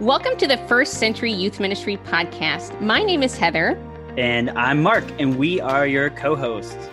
[0.00, 2.80] Welcome to the First Century Youth Ministry podcast.
[2.80, 3.78] My name is Heather.
[4.18, 6.88] And I'm Mark, and we are your co hosts.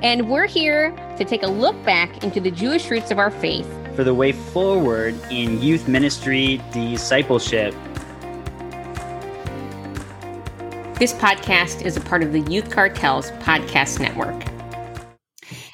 [0.00, 3.66] And we're here to take a look back into the Jewish roots of our faith
[3.96, 7.74] for the way forward in youth ministry discipleship.
[11.00, 14.55] This podcast is a part of the Youth Cartels Podcast Network.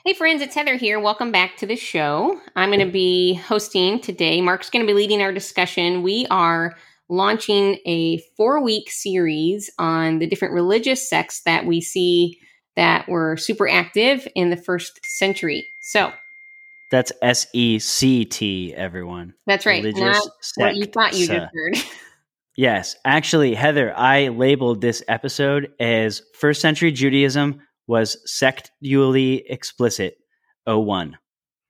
[0.05, 0.99] Hey, friends, it's Heather here.
[0.99, 2.41] Welcome back to the show.
[2.57, 4.41] I'm going to be hosting today.
[4.41, 6.03] Mark's going to be leading our discussion.
[6.03, 6.75] We are
[7.09, 12.41] launching a four week series on the different religious sects that we see
[12.75, 15.69] that were super active in the first century.
[15.81, 16.13] So,
[16.91, 19.35] that's S E C T, everyone.
[19.47, 19.85] That's right.
[19.85, 20.27] Religious
[20.59, 21.77] Not what you thought you just heard.
[22.57, 22.97] yes.
[23.05, 30.17] Actually, Heather, I labeled this episode as First Century Judaism was sectually explicit
[30.67, 31.17] 01.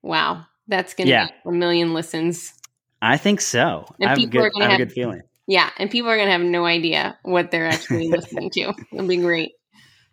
[0.01, 0.45] Wow.
[0.67, 1.27] That's going to yeah.
[1.27, 2.53] be a million listens.
[3.01, 3.85] I think so.
[3.99, 5.21] And I have, people good, are gonna have, a good feeling.
[5.47, 5.69] Yeah.
[5.77, 8.73] And people are going to have no idea what they're actually listening to.
[8.91, 9.51] It'll be great.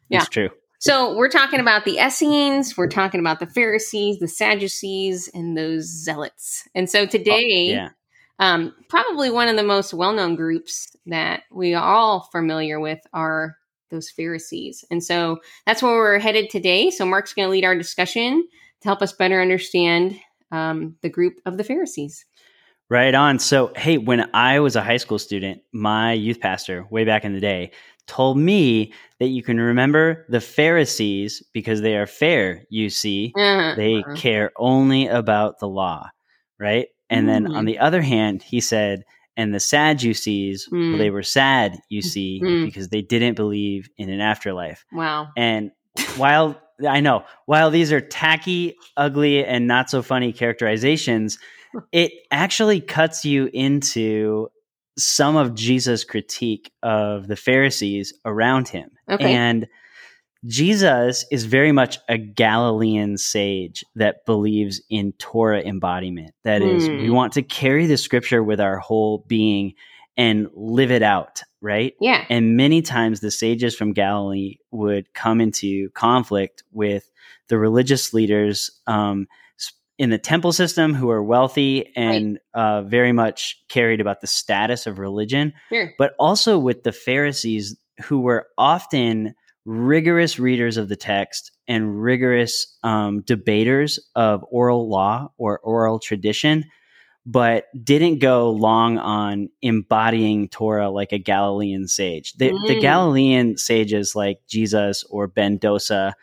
[0.08, 0.20] Yeah.
[0.20, 0.50] It's true.
[0.80, 5.84] So we're talking about the Essenes, we're talking about the Pharisees, the Sadducees, and those
[5.84, 6.66] zealots.
[6.74, 7.88] And so today, oh, yeah.
[8.38, 13.56] um, probably one of the most well-known groups that we are all familiar with are
[13.90, 14.84] those Pharisees.
[14.90, 16.90] And so that's where we're headed today.
[16.90, 18.46] So Mark's going to lead our discussion
[18.80, 20.18] to help us better understand
[20.52, 22.24] um, the group of the Pharisees.
[22.88, 23.38] Right on.
[23.38, 27.32] So, hey, when I was a high school student, my youth pastor, way back in
[27.32, 27.70] the day,
[28.06, 33.32] told me that you can remember the Pharisees because they are fair, you see.
[33.36, 33.74] Uh-huh.
[33.76, 36.10] They care only about the law,
[36.58, 36.88] right?
[37.08, 37.44] And mm-hmm.
[37.44, 39.04] then on the other hand, he said,
[39.36, 40.90] and the Sadducees, mm.
[40.90, 42.66] well, they were sad, you see, mm.
[42.66, 44.84] because they didn't believe in an afterlife.
[44.92, 45.28] Wow.
[45.36, 45.70] And
[46.16, 51.38] while I know, while these are tacky, ugly, and not so funny characterizations,
[51.92, 54.48] it actually cuts you into
[54.98, 58.90] some of Jesus' critique of the Pharisees around him.
[59.08, 59.32] Okay.
[59.32, 59.66] And
[60.46, 66.32] Jesus is very much a Galilean sage that believes in Torah embodiment.
[66.44, 66.74] That mm.
[66.74, 67.12] is, we hmm.
[67.12, 69.74] want to carry the scripture with our whole being
[70.16, 71.94] and live it out, right?
[72.00, 72.24] Yeah.
[72.28, 77.10] And many times the sages from Galilee would come into conflict with
[77.48, 79.26] the religious leaders um,
[79.98, 82.62] in the temple system who are wealthy and right.
[82.62, 85.92] uh, very much carried about the status of religion, sure.
[85.98, 89.34] but also with the Pharisees who were often
[89.64, 96.64] rigorous readers of the text and rigorous um, debaters of oral law or oral tradition,
[97.26, 102.32] but didn't go long on embodying Torah like a Galilean sage.
[102.34, 102.68] The, mm.
[102.68, 106.14] the Galilean sages like Jesus or Ben Dosa,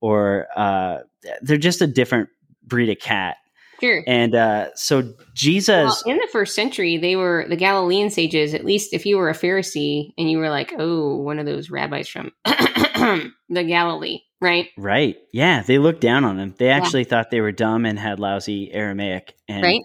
[0.00, 0.98] or uh,
[1.42, 2.30] they're just a different
[2.64, 3.36] breed of cat.
[3.80, 4.02] Sure.
[4.06, 6.02] And uh, so Jesus.
[6.04, 9.28] Well, in the first century, they were the Galilean sages, at least if you were
[9.28, 14.68] a Pharisee and you were like, oh, one of those rabbis from the Galilee, right?
[14.76, 15.16] Right.
[15.32, 15.62] Yeah.
[15.62, 16.54] They looked down on them.
[16.58, 17.08] They actually yeah.
[17.08, 19.34] thought they were dumb and had lousy Aramaic.
[19.48, 19.82] And right.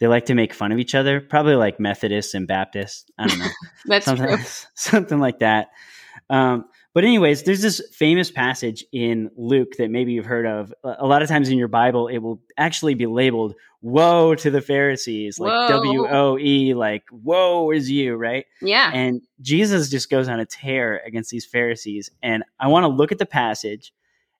[0.00, 3.04] They like to make fun of each other, probably like Methodists and Baptists.
[3.18, 3.48] I don't know.
[3.86, 4.44] That's something, true.
[4.74, 5.68] Something like that.
[6.28, 10.72] Um, but anyways, there's this famous passage in Luke that maybe you've heard of.
[10.84, 14.60] A lot of times in your Bible, it will actually be labeled "Woe to the
[14.60, 18.46] Pharisees," like W O E, like "Woe is you," right?
[18.62, 18.90] Yeah.
[18.94, 23.12] And Jesus just goes on a tear against these Pharisees, and I want to look
[23.12, 23.92] at the passage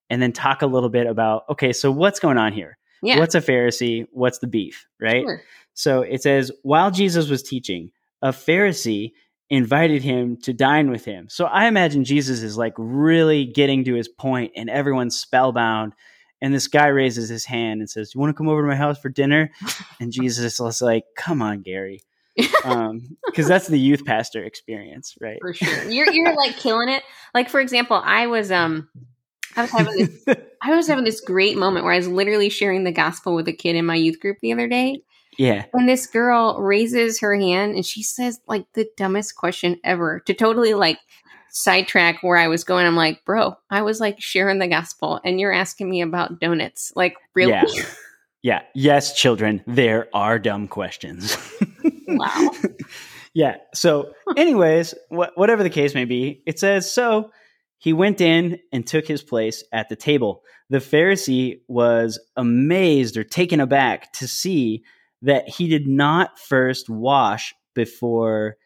[0.09, 2.78] and then talk a little bit about okay, so what's going on here?
[3.03, 3.19] Yeah.
[3.19, 4.06] What's a Pharisee?
[4.12, 5.25] What's the beef, right?
[5.25, 5.42] Sure.
[5.75, 7.91] So it says, while Jesus was teaching,
[8.22, 9.12] a Pharisee
[9.50, 11.28] invited him to dine with him.
[11.28, 15.93] So I imagine Jesus is like really getting to his point and everyone's spellbound.
[16.41, 18.77] And this guy raises his hand and says, You want to come over to my
[18.77, 19.50] house for dinner?
[20.00, 22.03] And Jesus is like, Come on, Gary.
[22.65, 27.04] um because that's the youth pastor experience right for sure you're you're like killing it
[27.33, 28.88] like for example i was um
[29.54, 30.25] i was having this
[30.60, 33.53] i was having this great moment where i was literally sharing the gospel with a
[33.53, 35.01] kid in my youth group the other day
[35.39, 35.65] yeah.
[35.72, 40.34] And this girl raises her hand and she says like the dumbest question ever to
[40.34, 40.98] totally like
[41.54, 42.84] sidetrack where I was going.
[42.84, 46.92] I'm like, bro, I was like sharing the gospel and you're asking me about donuts.
[46.95, 47.53] Like, really?
[47.53, 47.65] Yeah.
[48.42, 48.63] yeah.
[48.75, 51.37] Yes, children, there are dumb questions.
[52.09, 52.51] wow.
[53.34, 53.57] yeah.
[53.72, 57.30] So, anyways, wh- whatever the case may be, it says so.
[57.78, 60.42] He went in and took his place at the table.
[60.71, 64.84] The Pharisee was amazed or taken aback to see
[65.24, 68.56] that he did not first wash before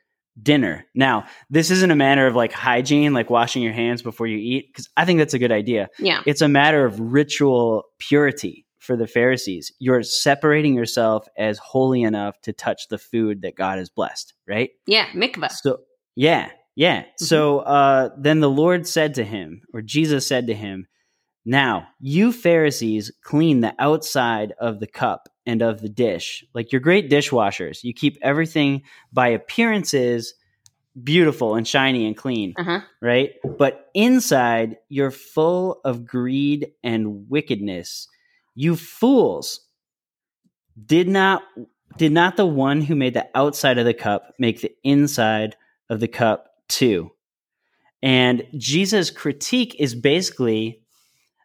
[0.41, 0.87] dinner.
[0.95, 4.69] Now, this isn't a matter of like hygiene, like washing your hands before you eat,
[4.69, 5.89] because I think that's a good idea.
[5.99, 6.23] Yeah.
[6.27, 9.73] It's a matter of ritual purity for the Pharisees.
[9.79, 14.71] You're separating yourself as holy enough to touch the food that God has blessed, right?
[14.87, 15.51] Yeah, mikvah.
[15.51, 15.79] So,
[16.15, 17.01] yeah, yeah.
[17.01, 17.25] Mm-hmm.
[17.25, 20.87] So uh, then the Lord said to him, or Jesus said to him,
[21.45, 26.81] Now, you Pharisees clean the outside of the cup and of the dish, like you're
[26.81, 27.83] great dishwashers.
[27.83, 30.35] You keep everything by appearances
[31.03, 32.81] beautiful and shiny and clean, uh-huh.
[33.01, 33.33] right?
[33.57, 38.09] But inside, you're full of greed and wickedness.
[38.55, 39.61] You fools!
[40.85, 41.43] Did not
[41.97, 45.57] did not the one who made the outside of the cup make the inside
[45.89, 47.11] of the cup too?
[48.03, 50.83] And Jesus' critique is basically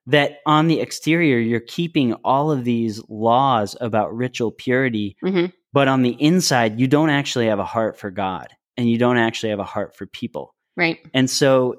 [0.07, 5.47] that on the exterior, you're keeping all of these laws about ritual purity, mm-hmm.
[5.71, 9.17] but on the inside, you don't actually have a heart for God and you don't
[9.17, 10.55] actually have a heart for people.
[10.75, 10.99] Right.
[11.13, 11.75] And so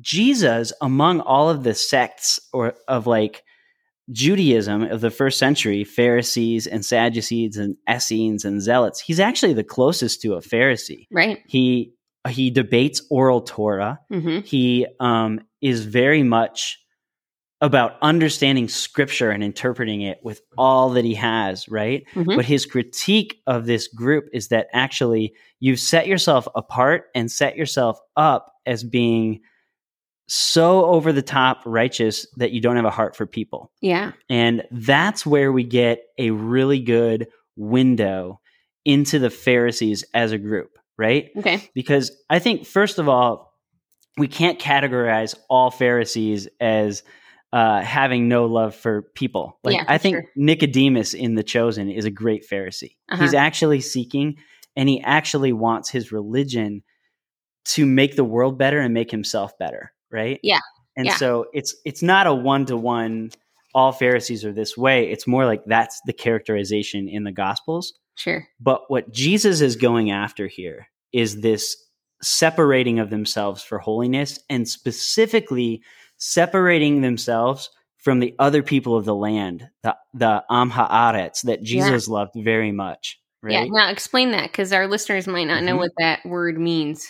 [0.00, 3.44] Jesus, among all of the sects or of like
[4.10, 9.64] Judaism of the first century, Pharisees and Sadducees and Essenes and Zealots, he's actually the
[9.64, 11.06] closest to a Pharisee.
[11.10, 11.40] Right.
[11.46, 11.92] He
[12.28, 14.00] he debates oral Torah.
[14.12, 14.40] Mm-hmm.
[14.40, 16.78] He um, is very much
[17.60, 22.04] about understanding scripture and interpreting it with all that he has, right?
[22.14, 22.36] Mm-hmm.
[22.36, 27.56] But his critique of this group is that actually you've set yourself apart and set
[27.56, 29.40] yourself up as being
[30.28, 33.72] so over the top righteous that you don't have a heart for people.
[33.80, 34.12] Yeah.
[34.28, 38.40] And that's where we get a really good window
[38.84, 41.30] into the Pharisees as a group, right?
[41.36, 41.68] Okay.
[41.74, 43.54] Because I think, first of all,
[44.16, 47.02] we can't categorize all Pharisees as
[47.52, 49.58] uh, having no love for people.
[49.64, 50.24] Like yeah, I think sure.
[50.36, 52.96] Nicodemus in The Chosen is a great Pharisee.
[53.10, 53.22] Uh-huh.
[53.22, 54.36] He's actually seeking
[54.76, 56.82] and he actually wants his religion
[57.66, 60.40] to make the world better and make himself better, right?
[60.42, 60.60] Yeah.
[60.96, 61.16] And yeah.
[61.16, 63.30] so it's it's not a one to one
[63.74, 65.10] all Pharisees are this way.
[65.10, 67.92] It's more like that's the characterization in the gospels.
[68.16, 68.46] Sure.
[68.58, 71.76] But what Jesus is going after here is this
[72.22, 75.82] separating of themselves for holiness and specifically
[76.18, 82.08] separating themselves from the other people of the land, the the Am Haaretz that Jesus
[82.08, 82.14] yeah.
[82.14, 83.18] loved very much.
[83.42, 83.52] Right?
[83.52, 83.64] Yeah.
[83.68, 85.66] Now explain that because our listeners might not mm-hmm.
[85.66, 87.06] know what that word means.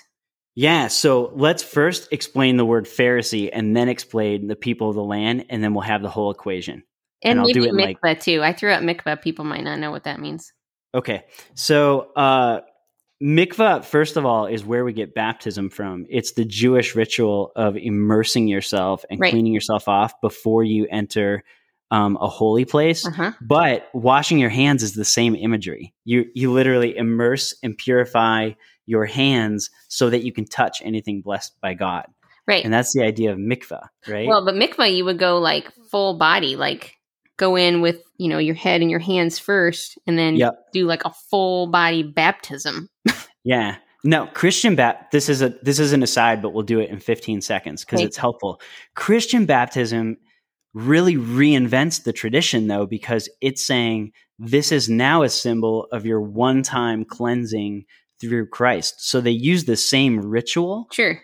[0.55, 5.05] Yeah, so let's first explain the word Pharisee and then explain the people of the
[5.05, 6.83] land, and then we'll have the whole equation.
[7.23, 8.43] And, and I'll do it mikvah like, too.
[8.43, 9.23] I threw out mikvah.
[9.23, 10.53] People might not know what that means.
[10.95, 11.25] Okay,
[11.55, 12.63] so uh,
[13.23, 16.07] Mikvah, first of all, is where we get baptism from.
[16.09, 19.31] It's the Jewish ritual of immersing yourself and right.
[19.31, 21.43] cleaning yourself off before you enter
[21.91, 23.07] um, a holy place.
[23.07, 23.33] Uh-huh.
[23.41, 25.95] But washing your hands is the same imagery.
[26.05, 28.51] You you literally immerse and purify
[28.87, 32.07] your hands so that you can touch anything blessed by God.
[32.47, 32.65] Right.
[32.65, 34.27] And that's the idea of mikvah, right?
[34.27, 36.98] Well, but mikvah, you would go like full body, like
[37.39, 40.55] go in with you know your head and your hands first and then yep.
[40.73, 42.89] do like a full body baptism.
[43.45, 43.77] Yeah.
[44.05, 47.01] No christian bap this is a this is an aside but we'll do it in
[47.01, 48.61] 15 seconds because it's helpful.
[48.95, 50.19] Christian baptism
[50.75, 56.21] really reinvents the tradition though because it's saying this is now a symbol of your
[56.21, 57.85] one-time cleansing
[58.21, 58.97] through christ.
[58.99, 61.23] So they use the same ritual sure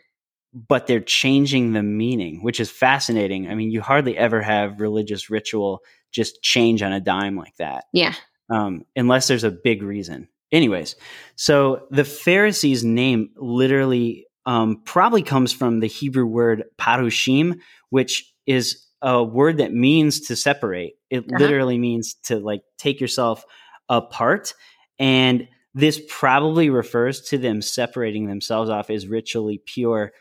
[0.54, 3.48] but they're changing the meaning, which is fascinating.
[3.48, 5.80] I mean, you hardly ever have religious ritual
[6.12, 7.84] just change on a dime like that.
[7.92, 8.14] Yeah.
[8.48, 10.28] Um, unless there's a big reason.
[10.52, 10.94] Anyways,
[11.34, 17.58] so the Pharisees' name literally um, probably comes from the Hebrew word parushim,
[17.90, 20.94] which is a word that means to separate.
[21.10, 21.38] It uh-huh.
[21.38, 23.44] literally means to like take yourself
[23.88, 24.54] apart.
[25.00, 30.12] And this probably refers to them separating themselves off as ritually pure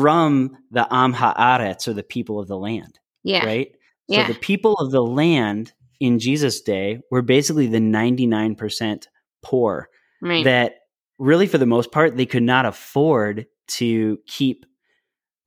[0.00, 2.98] from the Am Haaretz or the people of the land.
[3.22, 3.46] Yeah.
[3.46, 3.72] Right?
[4.08, 4.26] Yeah.
[4.26, 9.06] So the people of the land in Jesus' day were basically the 99%
[9.40, 9.88] poor
[10.20, 10.44] right.
[10.44, 10.74] that
[11.20, 14.66] really, for the most part, they could not afford to keep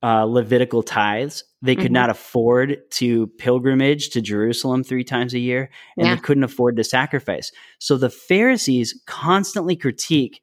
[0.02, 1.44] uh, Levitical tithes.
[1.60, 1.94] They could mm-hmm.
[1.94, 6.14] not afford to pilgrimage to Jerusalem three times a year, and yeah.
[6.14, 7.52] they couldn't afford to sacrifice.
[7.80, 10.40] So the Pharisees constantly critique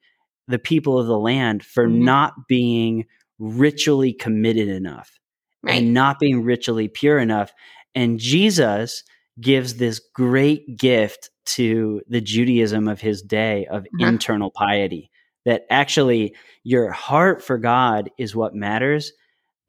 [0.48, 2.06] the people of the land for mm-hmm.
[2.06, 3.06] not being
[3.40, 5.20] ritually committed enough
[5.64, 5.82] right.
[5.82, 7.54] and not being ritually pure enough.
[7.94, 9.04] And Jesus
[9.40, 14.08] gives this great gift to the Judaism of his day of uh-huh.
[14.08, 15.12] internal piety
[15.46, 19.14] that actually your heart for God is what matters.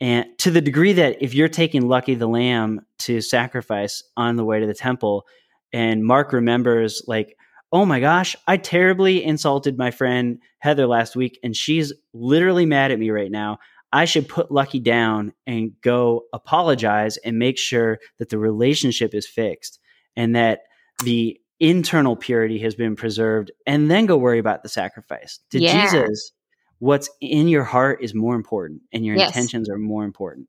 [0.01, 4.45] And to the degree that if you're taking Lucky the Lamb to sacrifice on the
[4.45, 5.27] way to the temple,
[5.73, 7.37] and Mark remembers, like,
[7.73, 12.91] oh my gosh, I terribly insulted my friend Heather last week, and she's literally mad
[12.93, 13.59] at me right now.
[13.93, 19.27] I should put Lucky down and go apologize and make sure that the relationship is
[19.27, 19.79] fixed.
[20.19, 20.61] and that
[21.05, 25.83] the internal purity has been preserved and then go worry about the sacrifice to Yeah.
[25.91, 26.33] jesus
[26.79, 29.29] what's in your heart is more important and your Yes.
[29.37, 30.49] intentions are more important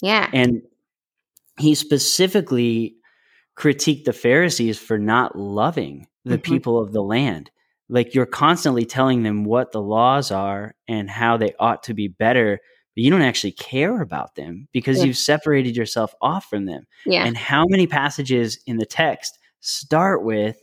[0.00, 0.28] Yeah.
[0.32, 0.62] and
[1.58, 2.96] he specifically
[3.56, 6.42] critiqued the Pharisees for not loving the Mhm.
[6.42, 7.50] people of the land.
[7.88, 12.08] Like you're constantly telling them what the laws are and how they ought to be
[12.08, 12.60] better,
[12.94, 15.04] but you don't actually care about them because Yeah.
[15.04, 16.86] you've separated yourself off from them.
[17.04, 17.24] yeah.
[17.24, 20.58] And how many passages in the text start with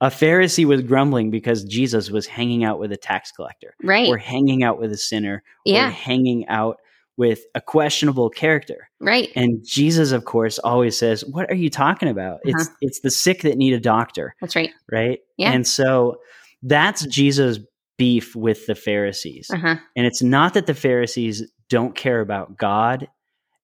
[0.00, 4.08] a Pharisee was grumbling because Jesus was hanging out with a tax collector right.
[4.08, 5.88] or hanging out with a sinner or yeah.
[5.90, 6.78] hanging out
[7.16, 8.88] with a questionable character.
[9.00, 9.30] Right.
[9.36, 12.40] And Jesus, of course, always says, "What are you talking about?
[12.44, 12.76] It's Uh-huh.
[12.80, 14.70] it's the sick that need a doctor, That's right.
[14.90, 15.52] right?" Yeah.
[15.52, 16.16] And so
[16.62, 17.58] that's Jesus'
[17.98, 19.48] beef with the Pharisees.
[19.52, 19.76] Uh huh.
[19.96, 23.08] And it's not that the Pharisees don't care about God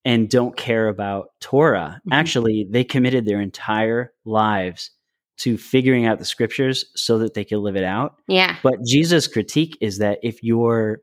[0.05, 2.01] and don't care about Torah.
[2.09, 2.15] Mhm.
[2.15, 4.91] Actually, they committed their entire lives
[5.39, 8.17] to figuring out the scriptures so that they could live it out.
[8.29, 8.57] Yeah.
[8.63, 11.01] But Jesus' critique is that if your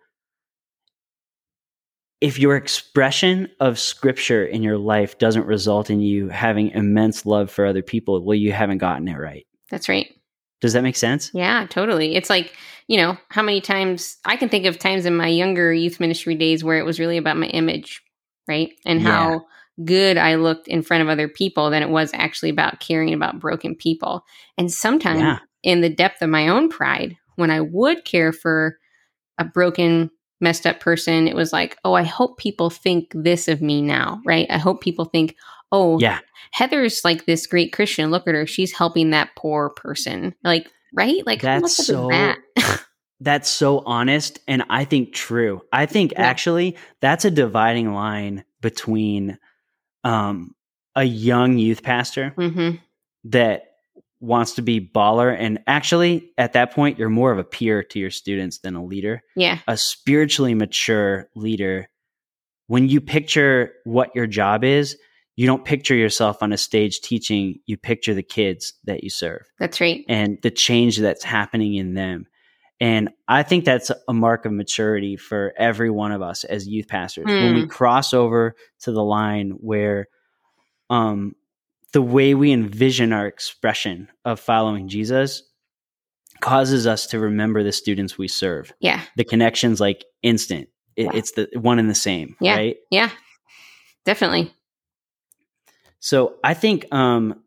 [2.19, 7.51] if your expression of scripture in your life doesn't result in you having immense love
[7.51, 9.45] for other people, well, you haven't gotten it right.
[9.69, 10.13] That's right.
[10.61, 11.29] Does that make sense?
[11.33, 12.15] Yeah, totally.
[12.15, 12.55] It's like,
[12.87, 16.33] you know, how many times I can think of times in my younger youth ministry
[16.33, 18.01] days where it was really about my image,
[18.47, 18.71] right?
[18.85, 19.11] And Yeah.
[19.11, 19.41] how
[19.85, 23.39] good I looked in front of other people than it was actually about caring about
[23.39, 24.23] broken people.
[24.57, 25.39] And sometimes Yeah.
[25.61, 28.79] in the depth of my own pride, when I would care for
[29.37, 30.09] a broken,
[30.39, 34.21] messed up person, it was like, oh, I hope people think this of me now,
[34.25, 34.47] right?
[34.49, 35.35] I hope people think,
[35.71, 36.19] oh, Yeah.
[36.51, 38.09] Heather's like this great Christian.
[38.09, 38.47] Look at her.
[38.47, 40.33] She's helping that poor person.
[40.43, 41.25] Like, right?
[41.25, 42.37] Like, That's so that?
[43.19, 45.61] That's so honest and I think true.
[45.73, 46.21] I think Yeah.
[46.21, 49.39] actually that's a dividing line between
[50.03, 50.53] um,
[50.95, 52.71] a young youth pastor hmm
[53.23, 53.63] that
[54.19, 57.99] wants to be baller and actually at that point you're more of a peer to
[57.99, 59.21] your students than a leader.
[59.35, 59.59] Yeah.
[59.67, 61.87] A spiritually mature leader
[62.67, 64.97] when you picture what your job is,
[65.35, 69.43] you don't picture yourself on a stage teaching, you picture the kids that you serve
[69.59, 70.03] That's right.
[70.09, 72.25] and the change that's happening in them.
[72.79, 76.87] And I think that's a mark of maturity for every one of us as youth
[76.87, 77.25] pastors.
[77.25, 80.07] When we cross over to the line where
[80.89, 81.33] um,
[81.97, 85.41] the way we envision our expression of following Jesus
[86.41, 88.71] causes us to remember the students we serve.
[88.79, 89.01] Yeah.
[89.15, 90.69] The connection's like instant.
[90.95, 91.11] It, Yeah.
[91.15, 92.55] It's the one and the same, Yeah.
[92.55, 92.75] right?
[92.91, 93.09] Yeah.
[94.05, 94.53] Definitely.
[95.99, 97.41] So I think um,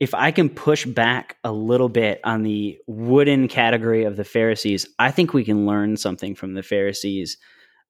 [0.00, 4.88] if I can push back a little bit on the wooden category of the Pharisees,
[4.98, 7.36] I think we can learn something from the Pharisees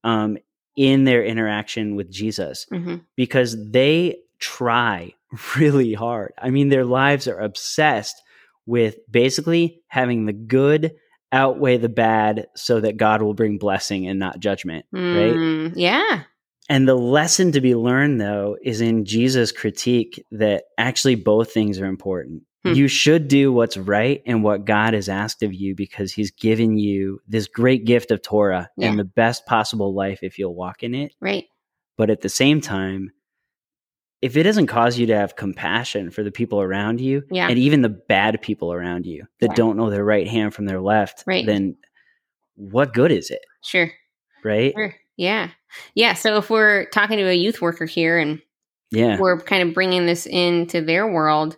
[0.02, 0.38] um,
[0.76, 5.12] in their interaction with Jesus hmm because they try
[5.56, 6.32] really hard.
[6.40, 8.20] I mean, their lives are obsessed
[8.66, 10.92] with basically having the good
[11.32, 15.02] outweigh the bad so that God will bring blessing and not judgment, right?
[15.34, 16.22] Mm, yeah.
[16.68, 21.80] And the lesson to be learned, though, is in Jesus' critique that actually both things
[21.80, 22.42] are important.
[22.64, 22.72] Hmm.
[22.74, 26.76] You should do what's right and what God has asked of you because He's given
[26.76, 28.88] you this great gift of Torah Yeah.
[28.88, 31.12] and the best possible life if you'll walk in it.
[31.20, 31.44] Right.
[31.96, 33.10] But at the same time,
[34.22, 37.48] if it doesn't cause you to have compassion for the people around you Yeah.
[37.48, 40.80] and even the bad people around you that don't know their right hand from their
[40.80, 41.44] left, Right.
[41.46, 41.76] then
[42.54, 43.44] what good is it?
[43.62, 43.90] Sure.
[44.42, 44.72] Right?
[44.74, 44.94] Sure.
[45.16, 45.50] Yeah.
[45.94, 46.14] Yeah.
[46.14, 48.40] So if we're talking to a youth worker here and
[48.90, 49.18] Yeah.
[49.20, 51.56] we're kind of bringing this into their world,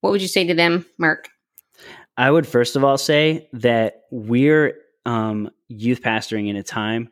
[0.00, 1.28] what would you say to them, Mark?
[2.16, 4.74] I would first of all say that we're
[5.06, 7.08] um, youth pastoring in a time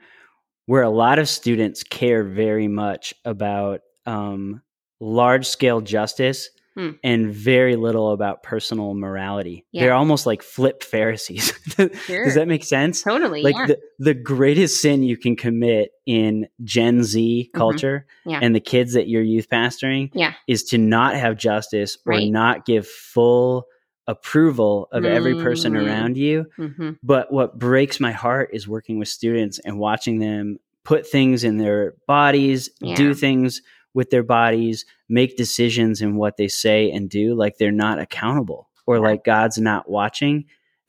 [0.67, 4.63] where a lot of students care very much about um,
[5.01, 6.91] large scale justice Hmm.
[7.03, 9.67] and very little about personal morality.
[9.73, 9.83] Yeah.
[9.83, 11.53] They're almost like flip Pharisees.
[11.75, 11.89] Sure.
[12.25, 13.03] Does that make sense?
[13.03, 13.43] Totally.
[13.43, 13.67] Like yeah.
[13.67, 18.31] the, the greatest sin you can commit in Gen Z culture Mm-hmm.
[18.31, 18.39] Yeah.
[18.43, 20.35] and the kids that you're youth pastoring Yeah.
[20.47, 22.31] is to not have justice or Right.
[22.31, 23.67] not give full
[24.07, 25.87] approval of every person Mhm.
[25.87, 26.47] around you.
[26.57, 31.43] hmm But what breaks my heart is working with students and watching them put things
[31.45, 32.95] in their bodies, Yeah.
[32.95, 33.61] do things
[33.95, 38.69] with their bodies, make decisions in what they say and do like they're not accountable
[38.87, 39.03] or Yeah.
[39.03, 40.45] like God's not watching.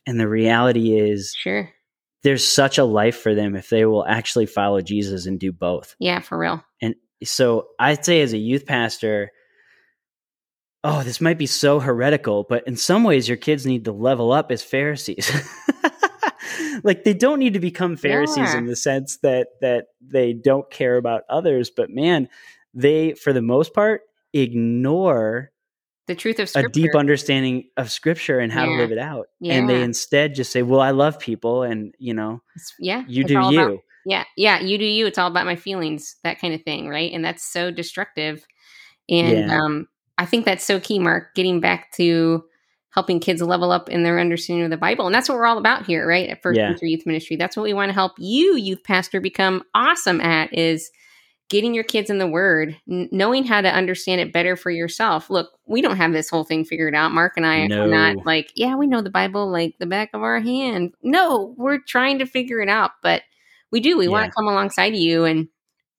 [0.06, 1.70] And the reality is Sure.
[2.24, 5.96] there's such a life for them if they will actually follow Jesus and do both.
[6.00, 6.20] Yeah.
[6.20, 6.64] For real.
[6.82, 9.32] And so I'd say as a youth pastor,
[10.84, 14.32] oh, this might be so heretical, but in some ways your kids need to level
[14.32, 15.30] up as Pharisees.
[16.84, 18.58] like they don't need to become Pharisees Yeah.
[18.58, 22.30] in the sense that that they don't care about others, but man,
[22.74, 24.02] they for the most part
[24.34, 25.52] ignore
[26.08, 26.68] the truth of scripture.
[26.68, 28.76] a deep understanding of scripture and how Yeah.
[28.76, 29.28] to live it out.
[29.46, 33.04] And they instead just say, "Well, I love people and, you know, It's- yeah.
[33.08, 34.24] you do you." about- yeah.
[34.36, 34.60] Yeah.
[34.62, 35.06] You do you.
[35.06, 36.90] It's all about my feelings, that kind of thing.
[36.90, 37.12] Right.
[37.14, 38.46] And that's so destructive.
[39.10, 39.58] And Yeah.
[39.62, 39.88] um,
[40.18, 42.44] I think that's so key, Mark, getting back to
[42.90, 45.06] helping kids level up in their understanding of the Bible.
[45.06, 46.30] And that's what we're all about here, right?
[46.30, 46.76] At First Yeah.
[46.82, 47.38] Youth Ministry.
[47.38, 50.92] That's what we want to help you, youth pastor, become awesome at is
[51.52, 55.30] getting your kids in the word, n- knowing how to understand it better for yourself.
[55.30, 57.12] Look, we don't have this whole thing figured out.
[57.12, 57.84] Mark and I No.
[57.84, 60.94] are not like, yeah, we know the Bible like the back of our hand.
[61.04, 63.22] No, we're trying to figure it out, but
[63.70, 63.98] we do.
[63.98, 65.50] We want to come alongside you and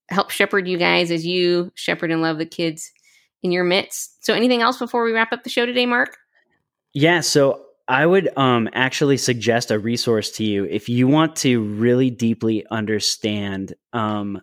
[0.09, 2.91] help shepherd you guys as you shepherd and love the kids
[3.43, 4.25] in your midst.
[4.25, 6.17] So, anything else before we wrap up the show today, Mark?
[6.95, 11.63] Yeah, so I would um, actually suggest a resource to you if you want to
[11.63, 14.41] really deeply understand um,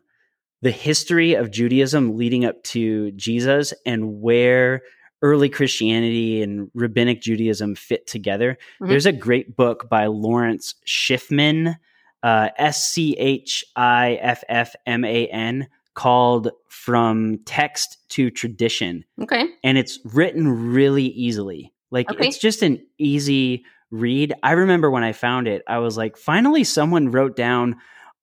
[0.62, 4.82] the history of Judaism leading up to Jesus and where
[5.22, 8.58] early Christianity and rabbinic Judaism fit together.
[8.82, 8.88] Mhm.
[8.90, 11.76] There's a great book by Lawrence Schiffman,
[12.24, 19.04] uh, S C H I F F M A N, called From Text to Tradition
[19.22, 19.46] Okay.
[19.64, 21.74] and it's written really easily.
[21.92, 22.28] Like Okay.
[22.28, 24.34] it's just an easy read.
[24.44, 27.76] I remember when I found it, I was like, finally someone wrote down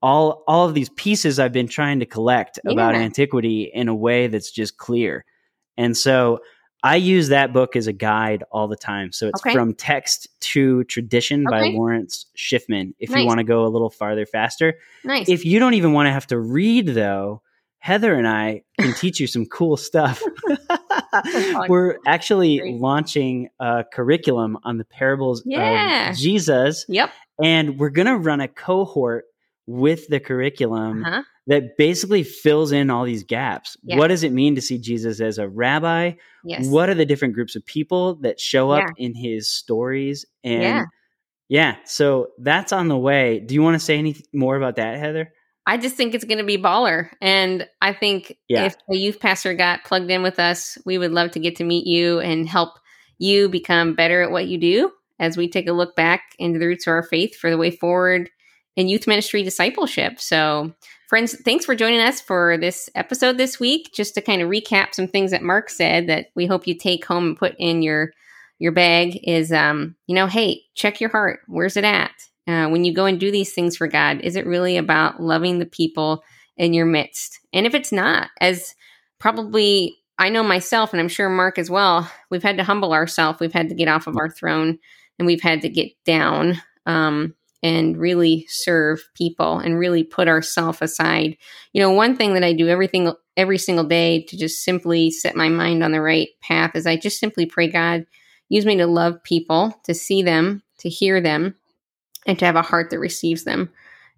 [0.06, 4.28] all all of these pieces I've been trying to collect about antiquity in a way
[4.28, 5.24] that's just clear.
[5.76, 6.38] And so
[6.82, 9.10] I use that book as a guide all the time.
[9.10, 9.52] So it's Okay.
[9.52, 12.94] from text to tradition by Lawrence Schiffman.
[13.00, 13.20] If Nice.
[13.20, 15.28] you want to go a little farther faster, Nice.
[15.28, 17.42] if you don't even want to have to read though
[17.78, 20.20] heather and i can teach you some cool stuff
[21.68, 22.80] we're actually Great.
[22.80, 26.10] launching a curriculum on the parables Yeah.
[26.10, 27.10] of jesus yep.
[27.42, 29.24] and we're going to run a cohort
[29.66, 31.22] with the curriculum Uh-huh.
[31.48, 33.98] that basically fills in all these gaps Yeah.
[33.98, 36.12] what does it mean to see jesus as a rabbi
[36.44, 36.66] Yes.
[36.68, 40.84] what are the different groups of people that show up in his stories and Yeah.
[41.48, 44.98] yeah so that's on the way do you want to say anything more about that
[44.98, 45.32] heather
[45.68, 47.08] I just think it's going to be baller.
[47.20, 48.66] And I think Yeah.
[48.66, 51.64] if a youth pastor got plugged in with us, we would love to get to
[51.64, 52.74] meet you and help
[53.18, 56.68] you become better at what you do as we take a look back into the
[56.68, 58.30] roots of our faith for the way forward
[58.76, 60.20] in youth ministry discipleship.
[60.20, 60.72] So,
[61.08, 63.90] friends, thanks for joining us for this episode this week.
[63.94, 67.04] Just to kind of recap some things that Mark said that we hope you take
[67.04, 68.12] home and put in your
[68.58, 71.40] your bag is um, you know, hey, check your heart.
[71.46, 72.12] Where's it at?
[72.48, 75.58] Uh, when you go and do these things for God, is it really about loving
[75.58, 76.22] the people
[76.56, 77.40] in your midst?
[77.52, 78.74] And if it's not, as
[79.18, 83.40] probably I know myself, and I'm sure Mark as well, we've had to humble ourselves.
[83.40, 84.78] We've had to get off of our throne
[85.18, 90.78] and we've had to get down um, and really serve people and really put ourselves
[90.82, 91.36] aside.
[91.72, 95.36] You know, one thing that I do everything every single day to just simply set
[95.36, 98.06] my mind on the right path is I just simply pray, God,
[98.48, 101.54] use me to love people, to see them, to hear them,
[102.26, 103.70] and to have a heart that receives them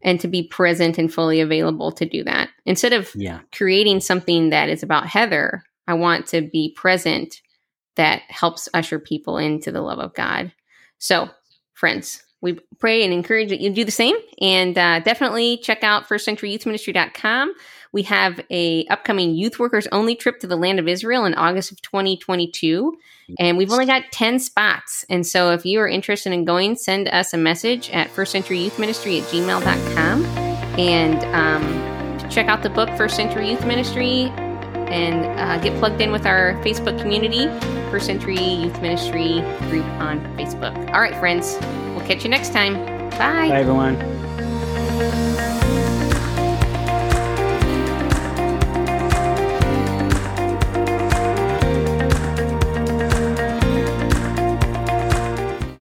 [0.03, 2.51] and to be present and fully available to do that.
[2.65, 7.41] Instead of yeah creating something that is about Heather, I want to be present
[7.97, 10.53] that helps usher people into the love of God.
[10.99, 11.29] So,
[11.75, 16.09] friends, we pray and encourage that you do the same and uh, definitely check out
[16.09, 17.55] firstcenturyyouthministry.com.
[17.93, 21.73] We have a upcoming youth workers only trip to the land of Israel in August
[21.73, 22.97] of 2022
[23.39, 25.05] and we've only got 10 spots.
[25.11, 29.29] And so if you are interested in going, send us a message at firstcenturyyouthministry at
[29.29, 30.25] gmail.com
[30.79, 34.31] and um, check out the book First Century Youth Ministry
[34.89, 37.47] and uh, get plugged in with our Facebook community,
[37.91, 40.75] First Century Youth Ministry group on Facebook.
[40.95, 41.59] All right, friends,
[42.09, 42.75] catch you next time.
[43.11, 43.49] Bye.
[43.49, 45.28] bye everyone